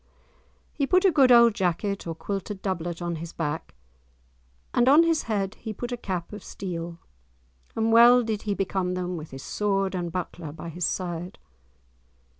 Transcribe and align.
He 0.73 0.87
put 0.87 1.05
a 1.05 1.11
good 1.11 1.31
old 1.31 1.53
jack 1.53 1.83
or 1.85 2.15
quilted 2.15 2.63
doublet 2.63 3.03
on 3.03 3.17
his 3.17 3.33
back, 3.33 3.75
and 4.73 4.89
on 4.89 5.03
his 5.03 5.21
head 5.29 5.53
he 5.61 5.73
put 5.73 5.91
a 5.91 5.95
cap 5.95 6.33
of 6.33 6.43
steel, 6.43 6.97
and 7.75 7.91
well 7.93 8.23
did 8.23 8.41
he 8.41 8.55
become 8.55 8.95
them 8.95 9.15
with 9.15 9.29
his 9.29 9.43
sword 9.43 9.93
and 9.93 10.11
buckler 10.11 10.51
by 10.51 10.69
his 10.69 10.87
side! 10.87 11.37